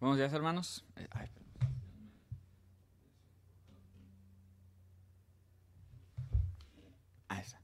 [0.00, 0.84] Buenos días, hermanos.
[0.94, 1.26] Eh, ay,
[7.28, 7.60] Ah, esa.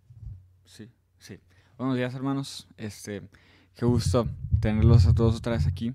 [0.65, 1.39] Sí, sí.
[1.79, 2.67] Buenos días, hermanos.
[2.77, 3.23] Este,
[3.77, 4.27] qué gusto
[4.61, 5.95] tenerlos a todos otra vez aquí.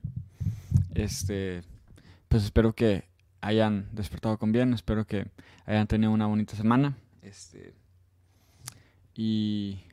[0.95, 1.61] Este,
[2.29, 3.03] pues espero que
[3.41, 5.29] hayan despertado con bien, espero que
[5.65, 6.95] hayan tenido una bonita semana.
[7.21, 7.73] Este,
[9.13, 9.83] y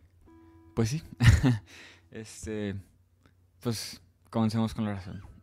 [0.76, 1.02] pues sí.
[2.12, 2.76] este,
[3.58, 4.00] pues
[4.30, 5.35] comencemos con la oración.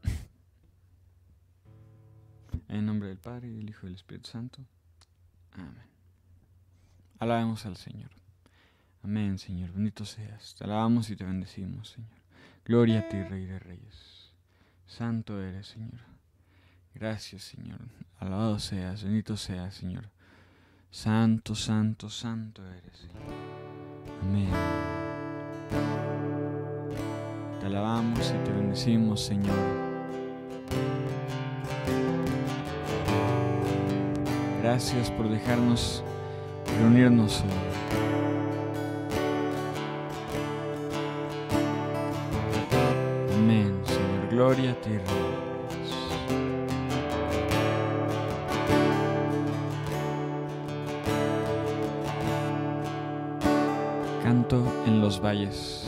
[2.73, 4.66] En nombre del Padre, y del Hijo y del Espíritu Santo.
[5.52, 5.86] Amén.
[7.20, 8.09] Alabemos al Señor.
[9.04, 9.72] Amén, Señor.
[9.72, 10.55] Bendito seas.
[10.55, 12.09] Te alabamos y te bendecimos, Señor.
[12.66, 14.31] Gloria a ti, Rey de Reyes.
[14.88, 16.00] Santo eres, Señor.
[16.95, 17.80] Gracias, Señor.
[18.17, 20.09] Alabado seas, bendito seas, Señor.
[20.90, 23.22] Santo, santo, santo eres, Señor.
[24.23, 24.52] Amén.
[27.59, 29.92] Te alabamos y te bendecimos, Señor.
[34.64, 36.02] Gracias por dejarnos
[36.80, 37.94] reunirnos hoy.
[44.31, 44.89] Gloria a ti.
[54.23, 55.83] Canto en los valles.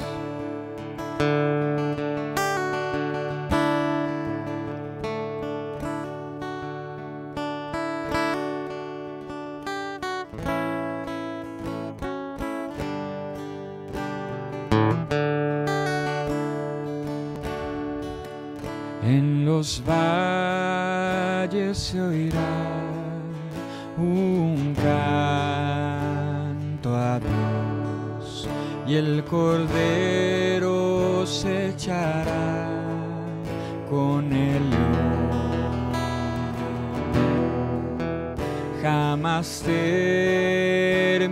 [38.86, 41.26] Jamás terminará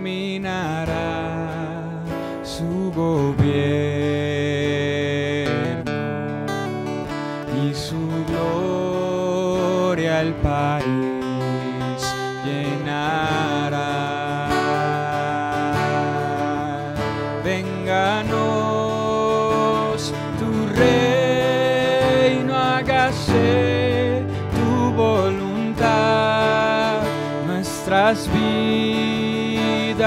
[2.42, 4.03] su gobierno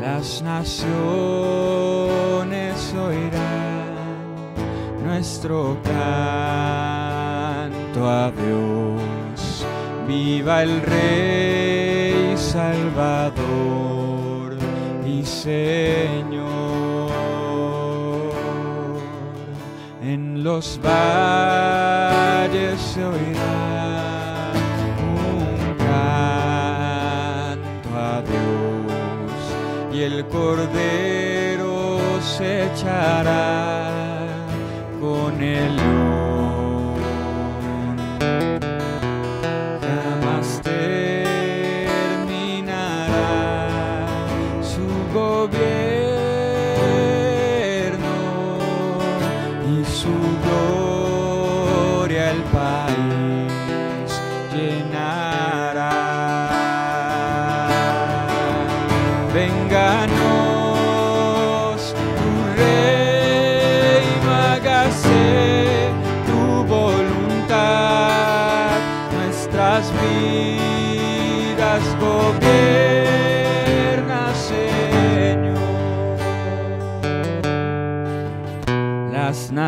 [0.00, 0.84] las naciones
[2.94, 3.94] oirán
[5.04, 6.00] nuestro canto
[8.08, 9.66] a Dios.
[10.06, 13.44] Viva el Rey Salvador
[15.06, 16.33] y Señor.
[20.56, 22.00] Los valles
[22.80, 24.52] se oirá
[25.16, 26.68] un canto
[27.96, 29.40] a Dios
[29.92, 34.28] y el cordero se echará
[35.00, 35.72] con el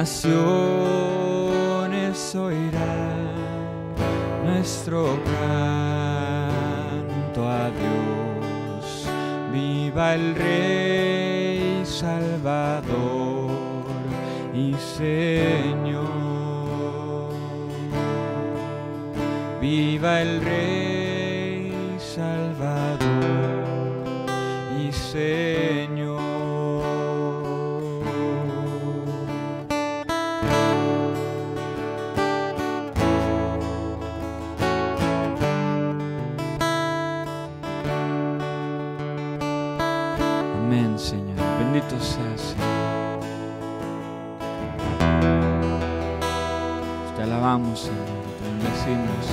[0.06, 0.36] naciones
[2.36, 3.26] oirán
[4.44, 6.20] nuestro canto
[7.48, 9.08] a Dios.
[9.52, 13.50] Viva el Rey Salvador
[14.54, 16.04] y Señor.
[19.60, 23.00] Viva el Rey Salvador
[24.80, 25.45] y Señor.
[47.56, 47.90] te
[48.44, 49.26] bendecimos.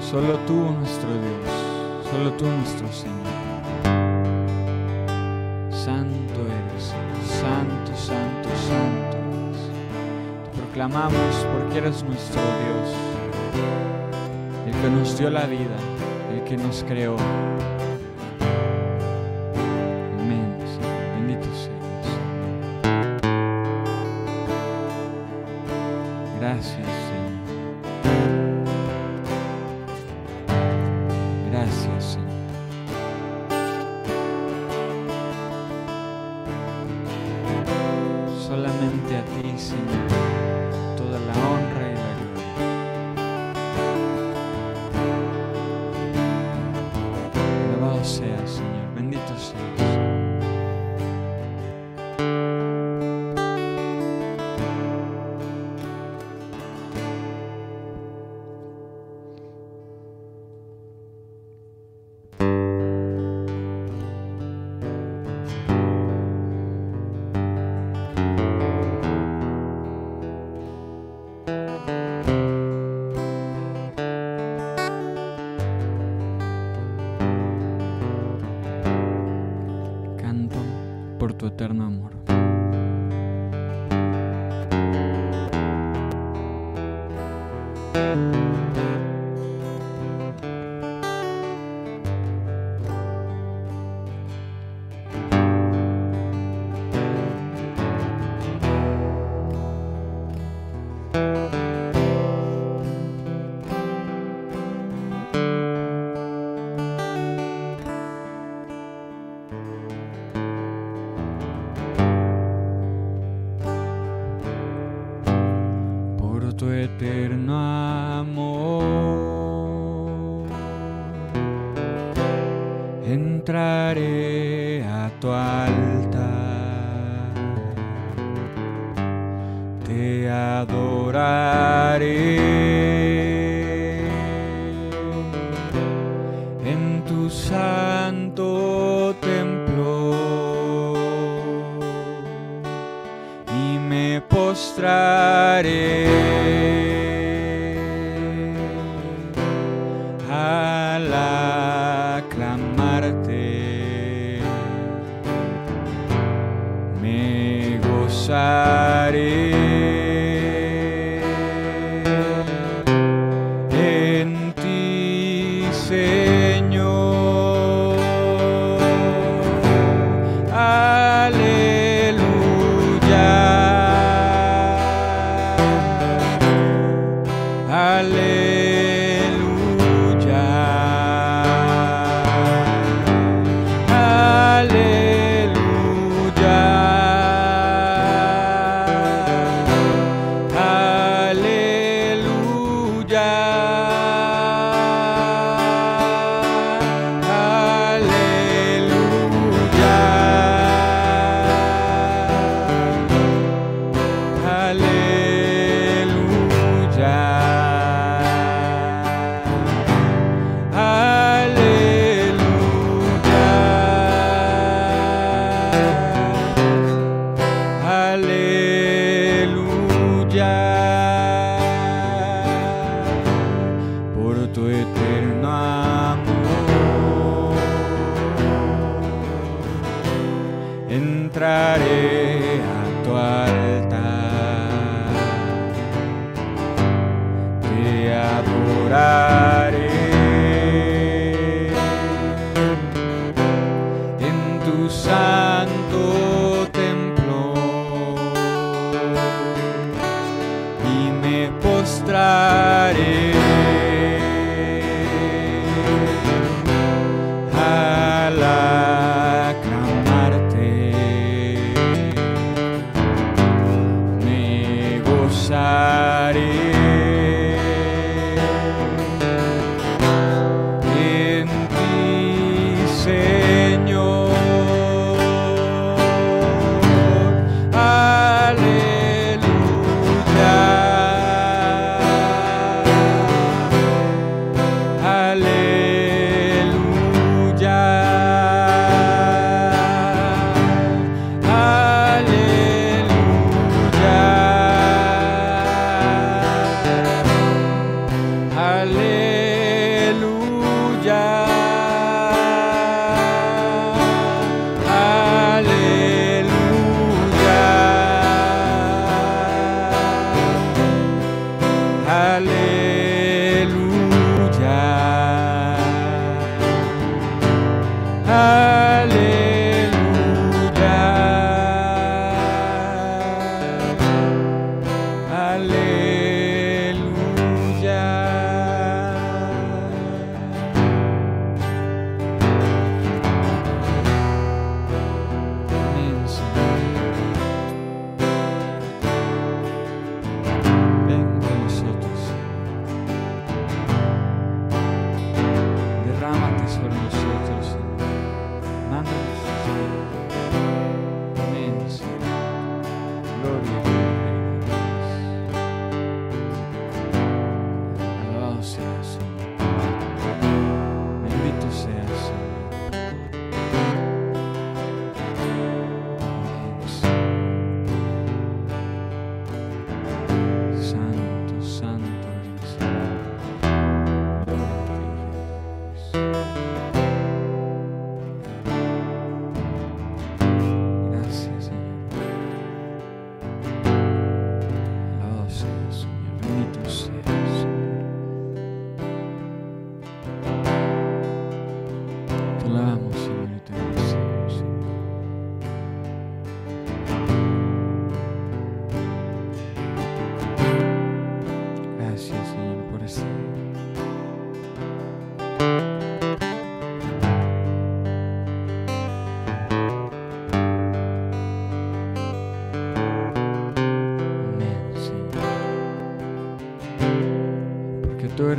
[0.00, 3.34] Solo tú, nuestro Dios, solo tú, nuestro Señor.
[5.70, 6.94] Santo eres,
[7.26, 9.18] santo, santo, santo.
[10.44, 12.94] Te proclamamos porque eres nuestro Dios,
[14.66, 15.76] el que nos dio la vida,
[16.32, 17.16] el que nos creó.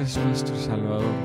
[0.06, 1.25] Eres nuestro Salvador.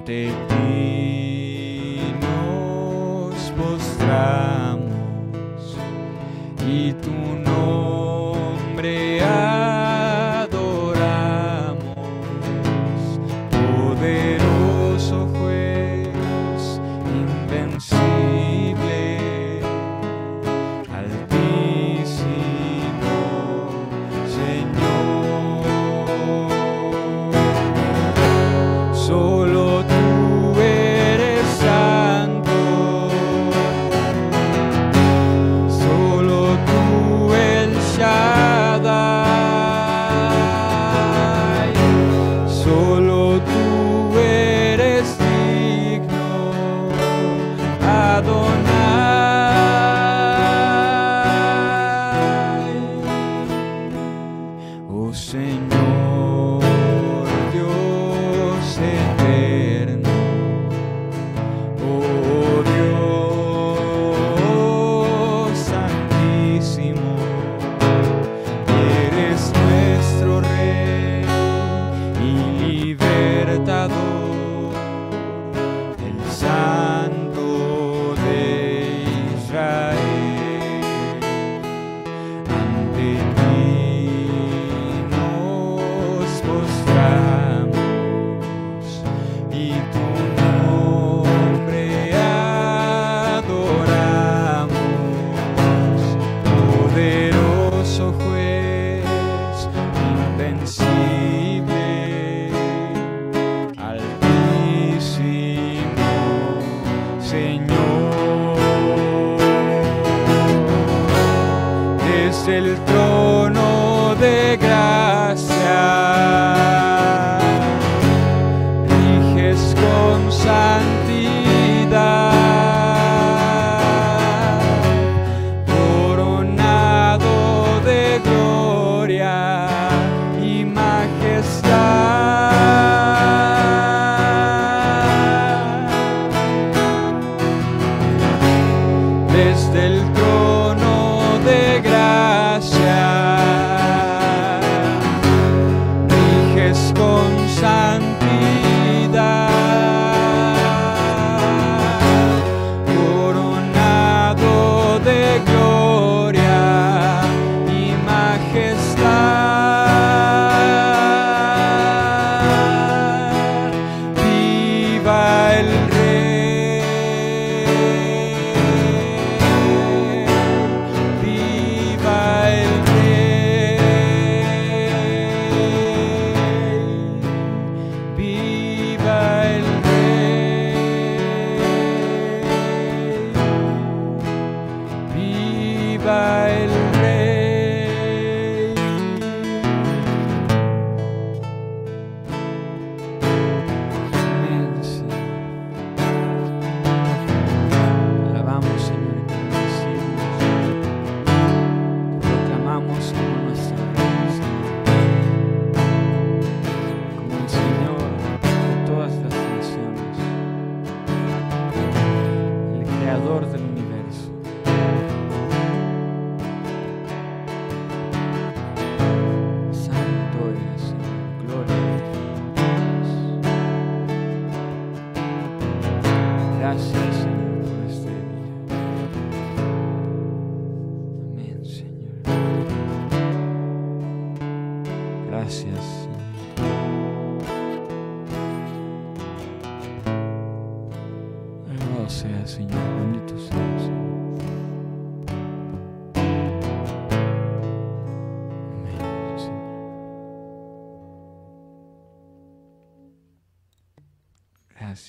[0.00, 4.88] Ante ti nos postramos
[6.66, 7.39] y tu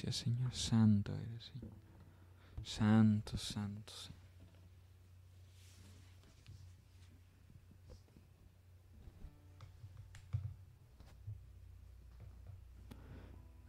[0.01, 0.55] Gracias, Señor.
[0.55, 1.75] Santo eres, Señor.
[2.63, 4.19] Santo, santo, Señor.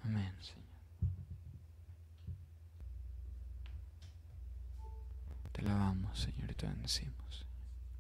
[0.05, 0.63] Amén, Señor.
[5.53, 7.47] Te alabamos, Señor, y te bendecimos.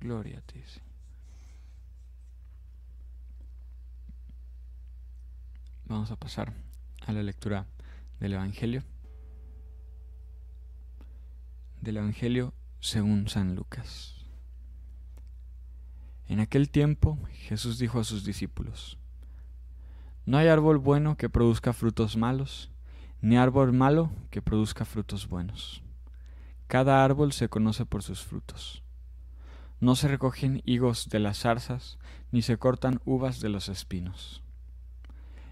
[0.00, 0.88] Gloria a ti, Señor.
[5.84, 6.50] Vamos a pasar
[7.06, 7.66] a la lectura
[8.22, 8.84] del Evangelio.
[11.80, 14.14] Del Evangelio según San Lucas.
[16.28, 18.96] En aquel tiempo Jesús dijo a sus discípulos,
[20.24, 22.70] No hay árbol bueno que produzca frutos malos,
[23.20, 25.82] ni árbol malo que produzca frutos buenos.
[26.68, 28.84] Cada árbol se conoce por sus frutos.
[29.80, 31.98] No se recogen higos de las zarzas,
[32.30, 34.44] ni se cortan uvas de los espinos.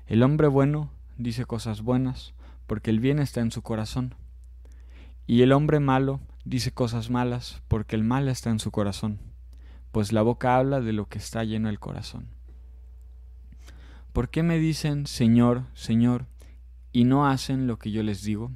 [0.07, 2.33] El hombre bueno dice cosas buenas,
[2.71, 4.15] porque el bien está en su corazón.
[5.27, 9.19] Y el hombre malo dice cosas malas, porque el mal está en su corazón,
[9.91, 12.29] pues la boca habla de lo que está lleno el corazón.
[14.13, 16.27] ¿Por qué me dicen Señor, Señor,
[16.93, 18.53] y no hacen lo que yo les digo?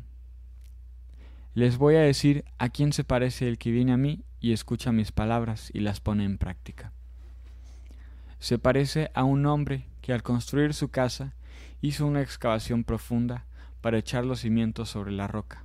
[1.55, 4.92] Les voy a decir a quién se parece el que viene a mí y escucha
[4.92, 6.92] mis palabras y las pone en práctica.
[8.38, 11.35] Se parece a un hombre que al construir su casa
[11.81, 13.48] hizo una excavación profunda
[13.85, 15.62] para echar los cimientos sobre la roca.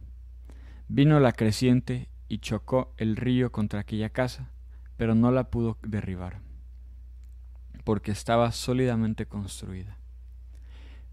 [0.90, 4.52] Vino la creciente y chocó el río contra aquella casa,
[4.98, 6.42] pero no la pudo derribar,
[7.86, 9.98] porque estaba sólidamente construida.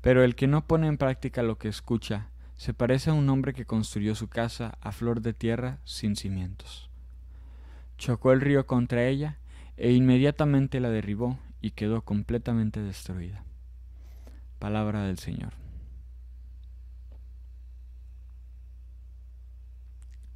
[0.01, 3.55] Pero el que no pone en práctica lo que escucha, se parece a un hombre
[3.55, 6.91] que construyó su casa a flor de tierra sin cimientos.
[7.99, 9.39] Chocó el río contra ella
[9.77, 13.45] e inmediatamente la derribó y quedó completamente destruida.
[14.59, 15.66] Palabra del Señor.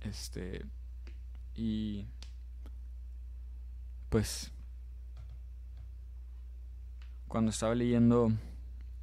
[0.01, 0.65] Este
[1.55, 2.07] y
[4.09, 4.51] pues
[7.29, 8.33] cuando estaba leyendo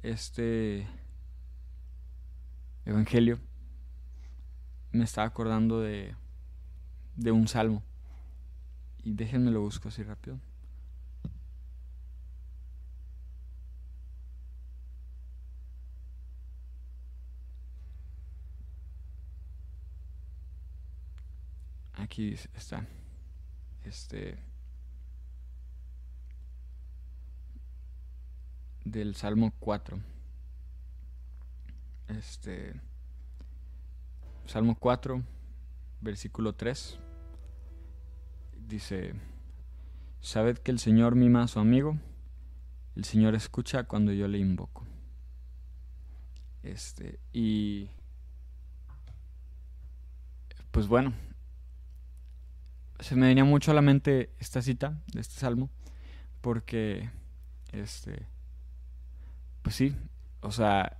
[0.02, 0.86] este
[2.84, 3.38] evangelio
[4.92, 6.14] me estaba acordando de
[7.16, 7.82] de un salmo
[9.02, 10.38] y déjenme lo busco así rápido.
[22.08, 22.86] Aquí está.
[23.84, 24.38] Este
[28.82, 30.00] del Salmo 4.
[32.08, 32.80] Este
[34.46, 35.22] Salmo 4,
[36.00, 36.98] versículo 3.
[38.66, 39.12] Dice,
[40.22, 41.98] Sabed que el Señor mima a su amigo,
[42.96, 44.86] el Señor escucha cuando yo le invoco.
[46.62, 47.90] Este, y
[50.70, 51.12] pues bueno,
[53.00, 55.70] se me venía mucho a la mente esta cita de este salmo,
[56.40, 57.10] porque,
[57.72, 58.26] este,
[59.62, 59.94] pues sí,
[60.40, 60.98] o sea,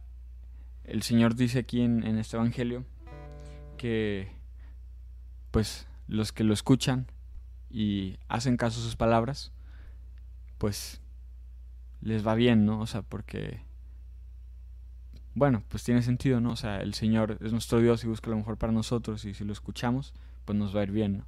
[0.84, 2.84] el Señor dice aquí en, en este Evangelio
[3.76, 4.32] que,
[5.50, 7.06] pues, los que lo escuchan
[7.70, 9.52] y hacen caso a sus palabras,
[10.58, 11.00] pues
[12.00, 12.80] les va bien, ¿no?
[12.80, 13.61] O sea, porque,
[15.34, 16.52] bueno, pues tiene sentido, ¿no?
[16.52, 19.44] O sea, el Señor es nuestro Dios y busca lo mejor para nosotros y si
[19.44, 21.26] lo escuchamos, pues nos va a ir bien, ¿no?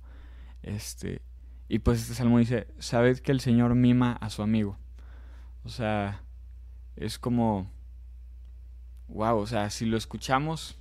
[0.62, 1.22] Este,
[1.68, 4.78] y pues este salmo dice, sabed que el Señor mima a su amigo.
[5.64, 6.22] O sea,
[6.96, 7.70] es como,
[9.08, 10.76] wow, o sea, si lo escuchamos,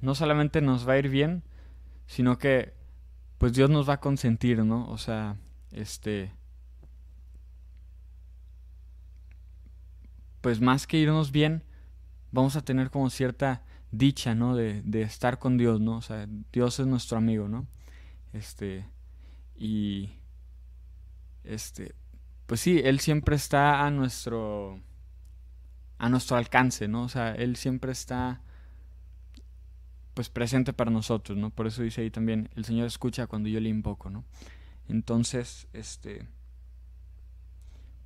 [0.00, 1.42] no solamente nos va a ir bien,
[2.06, 2.74] sino que
[3.38, 4.88] pues Dios nos va a consentir, ¿no?
[4.88, 5.36] O sea,
[5.70, 6.32] este...
[10.40, 11.64] Pues más que irnos bien,
[12.30, 14.54] vamos a tener como cierta dicha, ¿no?
[14.54, 15.96] De, de estar con Dios, ¿no?
[15.96, 17.66] O sea, Dios es nuestro amigo, ¿no?
[18.36, 18.86] Este...
[19.56, 20.10] Y...
[21.44, 21.94] Este...
[22.46, 24.80] Pues sí, Él siempre está a nuestro...
[25.98, 27.04] A nuestro alcance, ¿no?
[27.04, 28.42] O sea, Él siempre está
[30.16, 31.50] pues presente para nosotros, ¿no?
[31.50, 34.24] Por eso dice ahí también, el Señor escucha cuando yo le invoco, ¿no?
[34.88, 36.26] Entonces, este,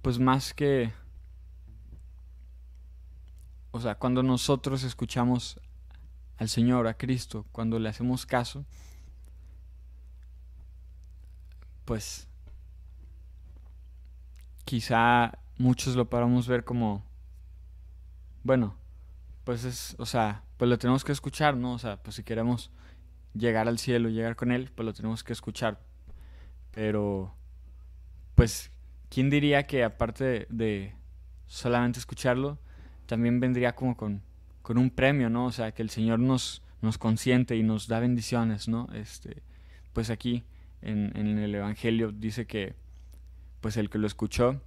[0.03, 0.93] pues más que,
[3.71, 5.61] o sea, cuando nosotros escuchamos
[6.37, 8.67] al Señor, a Cristo, cuando le hacemos caso,
[11.85, 12.29] pues
[14.65, 17.05] quizá muchos lo podamos ver como,
[18.43, 18.77] bueno,
[19.45, 21.73] pues es, o sea, pues lo tenemos que escuchar, ¿no?
[21.73, 22.71] O sea, pues si queremos
[23.35, 25.81] llegar al cielo, llegar con Él, pues lo tenemos que escuchar.
[26.71, 27.35] Pero,
[28.35, 28.71] pues,
[29.09, 30.95] ¿quién diría que aparte de,
[31.47, 32.59] solamente escucharlo,
[33.07, 34.23] también vendría como con,
[34.63, 35.47] con, un premio, ¿no?
[35.47, 38.89] O sea, que el Señor nos, nos consiente y nos da bendiciones, ¿no?
[38.93, 39.43] Este,
[39.93, 40.45] pues aquí
[40.83, 42.75] en, el Evangelio dice que,
[43.61, 44.61] pues el que lo escuchó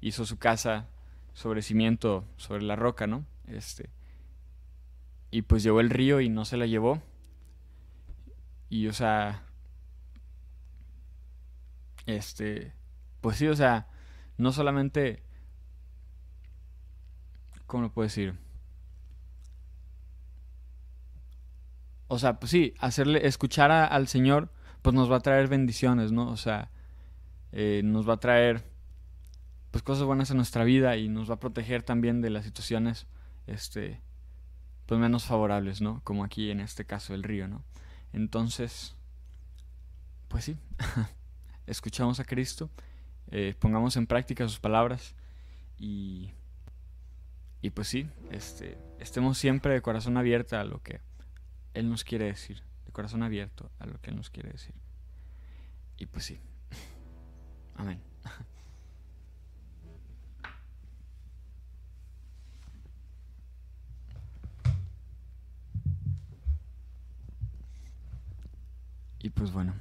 [0.00, 0.88] hizo su casa
[1.32, 3.24] sobre cimiento, sobre la roca, ¿no?
[3.46, 3.90] Este,
[5.30, 7.02] y pues llegó el río y no se la llevó.
[8.68, 9.44] Y o sea,
[12.06, 12.72] este,
[13.20, 13.88] pues sí, o sea,
[14.38, 15.22] no solamente,
[17.66, 18.34] ¿cómo lo puedo decir?
[22.08, 24.52] O sea, pues sí, hacerle, escuchar al Señor,
[24.86, 26.28] pues nos va a traer bendiciones, ¿no?
[26.28, 26.70] O sea,
[27.50, 28.62] eh, nos va a traer,
[29.72, 33.08] pues cosas buenas en nuestra vida y nos va a proteger también de las situaciones,
[33.48, 34.00] este,
[34.86, 36.02] pues menos favorables, ¿no?
[36.04, 37.64] Como aquí en este caso el río, ¿no?
[38.12, 38.94] Entonces,
[40.28, 40.56] pues sí,
[41.66, 42.70] escuchamos a Cristo,
[43.32, 45.16] eh, pongamos en práctica sus palabras
[45.78, 46.30] y,
[47.60, 51.00] y pues sí, este, estemos siempre de corazón abierto a lo que
[51.74, 54.74] Él nos quiere decir, de corazón abierto a lo que nos quiere decir.
[55.98, 56.40] Y pues sí,
[57.74, 58.00] amén.
[69.18, 69.74] Y pues bueno,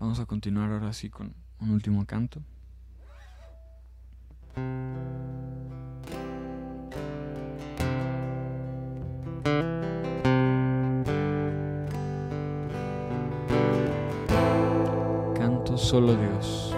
[0.00, 2.42] vamos a continuar ahora sí con un último canto.
[15.94, 16.73] Solo Dios.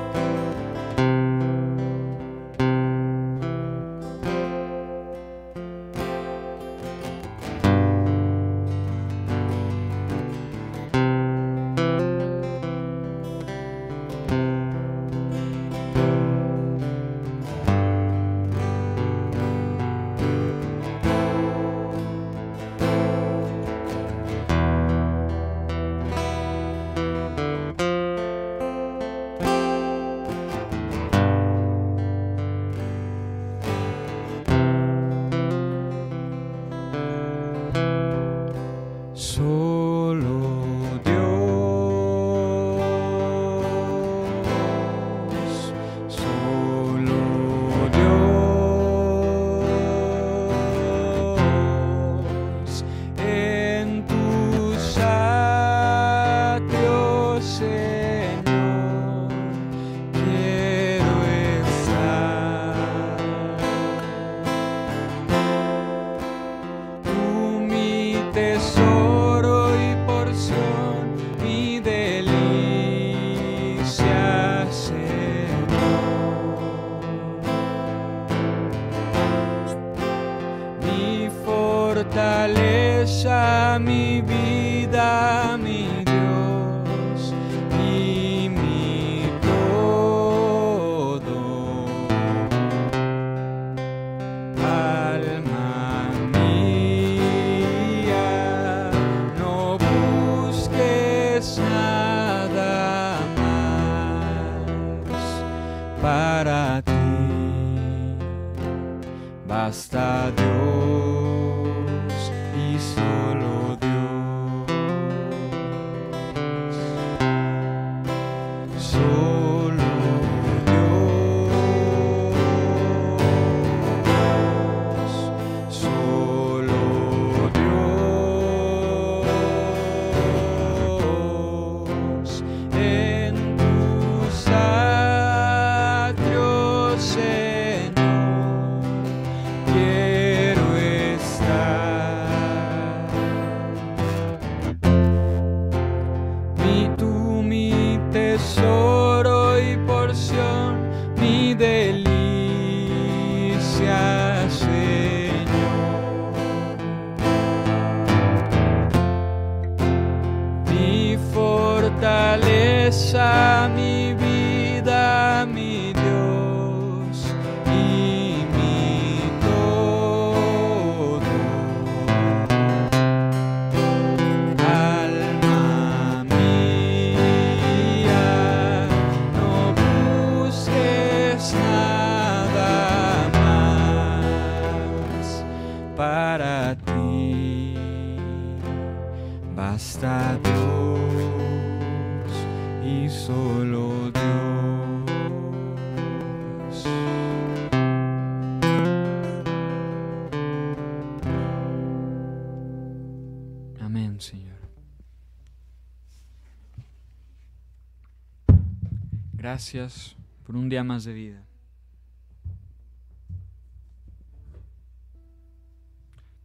[209.49, 211.45] Gracias por un día más de vida.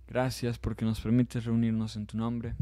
[0.07, 2.53] Gracias porque nos permites reunirnos en tu nombre.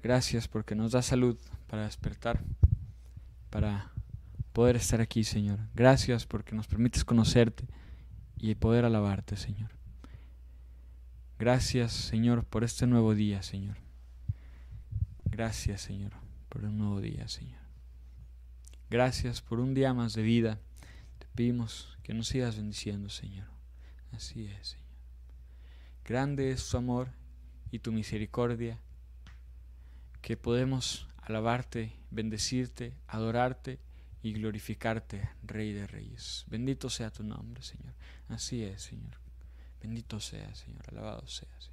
[0.00, 2.40] Gracias porque nos da salud para despertar,
[3.50, 3.90] para
[4.52, 5.58] poder estar aquí, Señor.
[5.74, 7.66] Gracias porque nos permites conocerte
[8.36, 9.81] y poder alabarte, Señor.
[11.42, 13.76] Gracias, Señor, por este nuevo día, Señor.
[15.24, 16.12] Gracias, Señor,
[16.48, 17.58] por un nuevo día, Señor.
[18.88, 20.60] Gracias por un día más de vida.
[21.18, 23.48] Te pedimos que nos sigas bendiciendo, Señor.
[24.12, 24.86] Así es, Señor.
[26.04, 27.08] Grande es tu amor
[27.72, 28.78] y tu misericordia,
[30.20, 33.80] que podemos alabarte, bendecirte, adorarte
[34.22, 36.44] y glorificarte, Rey de Reyes.
[36.46, 37.94] Bendito sea tu nombre, Señor.
[38.28, 39.21] Así es, Señor.
[39.82, 40.82] Bendito sea, Señor.
[40.88, 41.72] Alabado sea, Señor.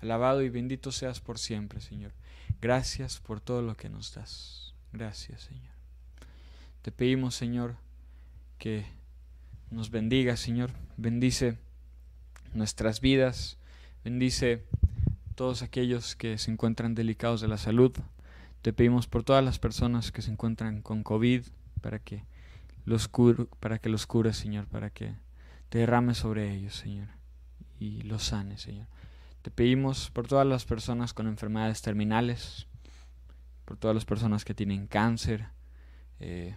[0.00, 2.12] Alabado y bendito seas por siempre, Señor.
[2.60, 4.74] Gracias por todo lo que nos das.
[4.92, 5.74] Gracias, Señor.
[6.82, 7.76] Te pedimos, Señor,
[8.58, 8.86] que
[9.70, 10.70] nos bendiga, Señor.
[10.96, 11.58] Bendice
[12.52, 13.58] nuestras vidas.
[14.04, 14.64] Bendice
[15.34, 17.92] todos aquellos que se encuentran delicados de la salud.
[18.62, 21.42] Te pedimos por todas las personas que se encuentran con COVID
[21.80, 22.24] para que
[22.84, 25.14] los, cur para que los cures, Señor, para que
[25.68, 27.08] te derrames sobre ellos, Señor,
[27.78, 28.86] y los sanes, Señor.
[29.42, 32.66] Te pedimos por todas las personas con enfermedades terminales,
[33.64, 35.48] por todas las personas que tienen cáncer,
[36.18, 36.56] eh,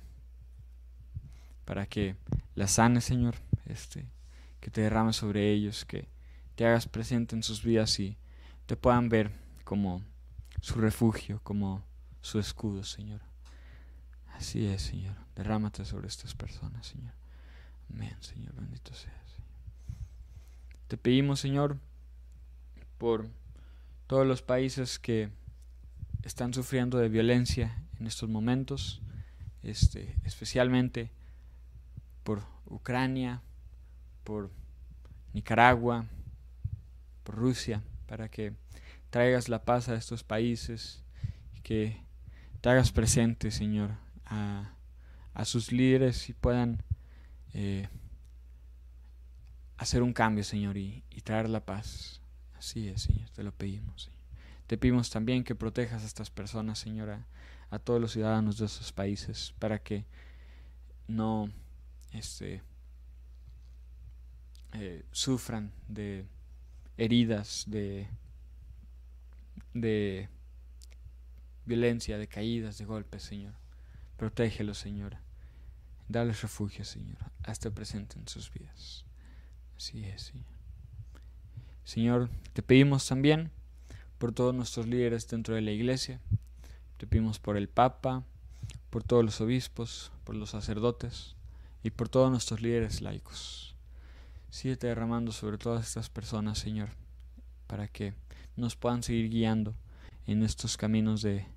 [1.65, 2.15] para que
[2.55, 4.09] las sanes, Señor, este,
[4.59, 6.07] que te derrames sobre ellos, que
[6.55, 8.17] te hagas presente en sus vidas y
[8.65, 9.31] te puedan ver
[9.63, 10.01] como
[10.61, 11.83] su refugio, como
[12.21, 13.21] su escudo, Señor.
[14.33, 15.15] Así es, Señor.
[15.35, 17.13] Derrámate sobre estas personas, Señor.
[17.89, 18.55] Amén, Señor.
[18.55, 19.28] Bendito seas.
[20.89, 21.77] Te pedimos, Señor,
[22.97, 23.27] por
[24.07, 25.29] todos los países que
[26.23, 28.99] están sufriendo de violencia en estos momentos,
[29.61, 31.11] este, especialmente
[32.23, 33.43] por Ucrania,
[34.23, 34.49] por
[35.33, 36.07] Nicaragua,
[37.23, 38.53] por Rusia, para que
[39.11, 41.03] traigas la paz a estos países
[41.61, 42.01] que
[42.61, 43.91] te hagas presente, Señor,
[44.25, 44.73] a,
[45.35, 46.81] a sus líderes y puedan
[47.53, 47.89] eh,
[49.79, 52.21] hacer un cambio, Señor, y, traer la paz.
[52.57, 54.03] Así es, Señor, te lo pedimos.
[54.03, 54.19] Señor.
[54.67, 57.09] Te pedimos también que protejas a estas personas, Señor,
[57.71, 60.05] a, todos los ciudadanos de esos países, para que
[61.07, 61.49] no
[62.11, 62.61] este,
[64.73, 66.25] eh, sufran de
[66.97, 68.09] heridas, de,
[71.65, 73.53] violencia, de caídas, de golpes, Señor.
[74.17, 75.17] Protégelos, Señor.
[76.09, 79.05] Darles refugio, Señor, hasta presente en sus vidas.
[79.79, 80.45] Así es, Señor.
[81.85, 83.49] Señor, te pedimos también
[84.17, 86.19] por todos nuestros líderes dentro de la iglesia.
[86.97, 88.25] Te pedimos por el Papa,
[88.89, 91.37] por todos los obispos, por los sacerdotes
[91.81, 93.73] y por todos nuestros líderes laicos.
[94.49, 96.89] Sigue derramando sobre todas estas personas, Señor,
[97.65, 98.13] para que
[98.57, 99.75] nos puedan seguir guiando
[100.27, 101.47] en estos caminos de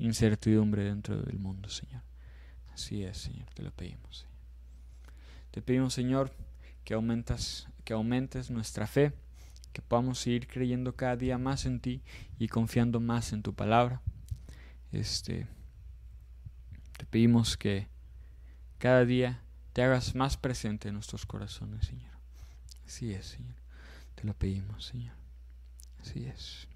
[0.00, 2.02] incertidumbre dentro del mundo, Señor.
[2.72, 4.26] Así es, Señor, te lo pedimos.
[5.52, 6.32] Te pedimos, Señor,
[6.88, 9.12] que aumentas, que aumentes nuestra fe,
[9.74, 12.00] que podamos seguir creyendo cada día más en ti
[12.38, 14.00] y confiando más en tu palabra.
[14.90, 15.46] Este
[16.96, 17.88] te pedimos que
[18.78, 19.42] cada día
[19.74, 22.14] te hagas más presente en nuestros corazones, Señor.
[22.86, 23.56] Así es, Señor.
[24.14, 25.14] Te lo pedimos, Señor.
[26.00, 26.68] Así es.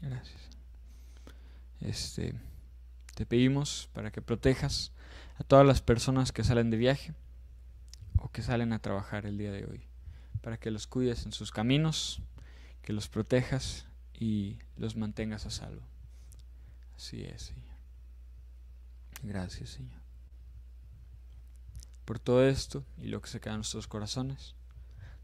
[0.00, 0.40] Gracias.
[1.80, 2.32] Este,
[3.16, 4.92] te pedimos para que protejas
[5.36, 7.12] a todas las personas que salen de viaje
[8.20, 9.82] o que salen a trabajar el día de hoy,
[10.42, 12.22] para que los cuides en sus caminos,
[12.82, 15.82] que los protejas y los mantengas a salvo.
[16.94, 17.64] Así es, Señor.
[19.22, 20.00] Gracias, Señor.
[22.04, 24.54] Por todo esto y lo que se queda en nuestros corazones,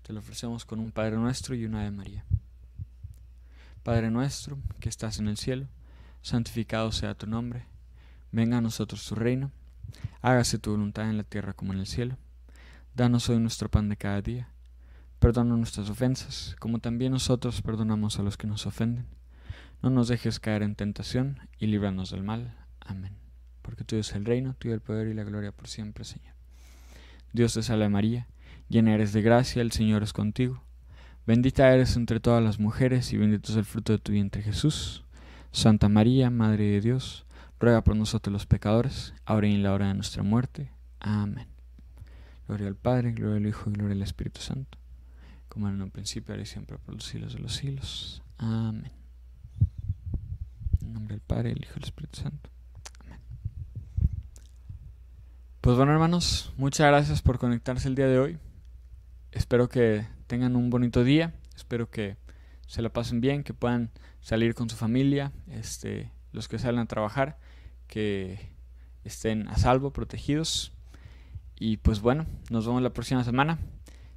[0.02, 2.24] te lo ofrecemos con un Padre nuestro y una de María.
[3.82, 5.68] Padre nuestro, que estás en el cielo,
[6.22, 7.66] santificado sea tu nombre,
[8.32, 9.52] venga a nosotros tu reino,
[10.22, 12.16] hágase tu voluntad en la tierra como en el cielo.
[12.96, 14.48] Danos hoy nuestro pan de cada día,
[15.18, 19.04] perdona nuestras ofensas, como también nosotros perdonamos a los que nos ofenden.
[19.82, 22.56] No nos dejes caer en tentación y líbranos del mal.
[22.80, 23.12] Amén.
[23.60, 26.32] Porque tuyo es el reino, tuyo el poder y la gloria por siempre, Señor.
[27.34, 28.28] Dios te salve María,
[28.70, 30.62] llena eres de gracia, el Señor es contigo.
[31.26, 35.04] Bendita eres entre todas las mujeres y bendito es el fruto de tu vientre Jesús.
[35.52, 37.26] Santa María, Madre de Dios,
[37.60, 40.70] ruega por nosotros los pecadores, ahora y en la hora de nuestra muerte.
[40.98, 41.55] Amén.
[42.46, 44.78] Gloria al Padre, gloria al Hijo y gloria al Espíritu Santo,
[45.48, 48.22] como en un principio, ahora y siempre, por los siglos de los siglos.
[48.38, 48.92] Amén.
[50.80, 52.50] En nombre del Padre, el Hijo y el Espíritu Santo.
[53.04, 53.20] Amén.
[55.60, 58.38] Pues bueno, hermanos, muchas gracias por conectarse el día de hoy.
[59.32, 61.34] Espero que tengan un bonito día.
[61.56, 62.16] Espero que
[62.66, 66.86] se la pasen bien, que puedan salir con su familia, este, los que salen a
[66.86, 67.38] trabajar,
[67.86, 68.50] que
[69.04, 70.72] estén a salvo, protegidos.
[71.58, 73.58] Y pues bueno, nos vemos la próxima semana.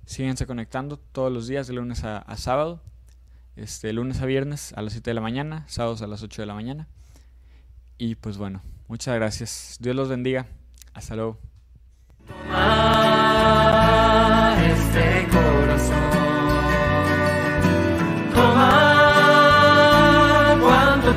[0.05, 2.81] Síguense conectando todos los días de lunes a, sábado.
[3.55, 6.45] Este, lunes a viernes a las 7 de la mañana, sábados a las 8 de
[6.45, 6.87] la mañana.
[7.97, 9.77] Y pues bueno, muchas gracias.
[9.79, 10.47] Dios los bendiga.
[10.93, 11.37] Hasta luego.
[14.71, 16.09] este corazón.
[18.33, 19.79] Toma
[20.61, 21.13] cuando